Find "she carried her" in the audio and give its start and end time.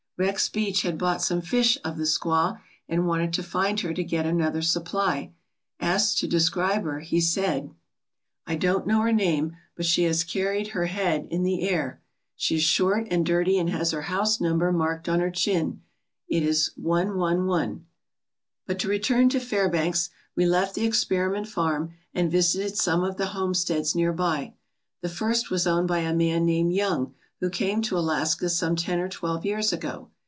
9.87-10.85